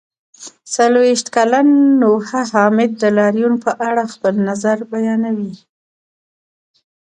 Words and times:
څلرویشت 0.73 1.27
کلن 1.35 1.67
نوحه 2.01 2.41
حامد 2.51 2.89
د 3.01 3.03
لاریون 3.17 3.55
په 3.65 3.71
اړه 3.87 4.03
خپل 4.13 4.33
نظر 4.49 4.77
بیانوي. 4.91 5.53